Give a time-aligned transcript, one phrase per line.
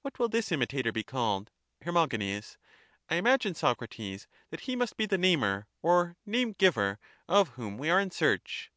[0.00, 1.50] What will this imitator be called?
[1.82, 1.94] Her.
[1.98, 2.08] I
[3.16, 8.00] imagine, Socrates, that he must be the namer, or name giver, of whom we are
[8.00, 8.72] in search.